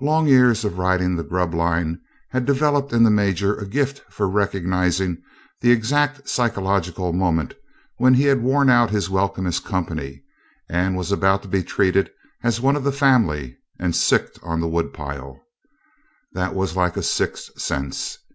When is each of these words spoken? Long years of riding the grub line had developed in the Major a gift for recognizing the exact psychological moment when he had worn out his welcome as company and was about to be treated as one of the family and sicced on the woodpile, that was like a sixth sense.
Long 0.00 0.28
years 0.28 0.64
of 0.64 0.78
riding 0.78 1.14
the 1.14 1.22
grub 1.22 1.52
line 1.52 2.00
had 2.30 2.46
developed 2.46 2.90
in 2.90 3.02
the 3.02 3.10
Major 3.10 3.54
a 3.54 3.66
gift 3.66 4.02
for 4.10 4.26
recognizing 4.26 5.18
the 5.60 5.70
exact 5.70 6.26
psychological 6.26 7.12
moment 7.12 7.52
when 7.98 8.14
he 8.14 8.22
had 8.22 8.40
worn 8.42 8.70
out 8.70 8.88
his 8.90 9.10
welcome 9.10 9.46
as 9.46 9.60
company 9.60 10.22
and 10.70 10.96
was 10.96 11.12
about 11.12 11.42
to 11.42 11.48
be 11.48 11.62
treated 11.62 12.10
as 12.42 12.62
one 12.62 12.76
of 12.76 12.84
the 12.84 12.92
family 12.92 13.58
and 13.78 13.92
sicced 13.94 14.38
on 14.42 14.58
the 14.60 14.68
woodpile, 14.68 15.38
that 16.32 16.54
was 16.54 16.74
like 16.74 16.96
a 16.96 17.02
sixth 17.02 17.60
sense. 17.60 18.16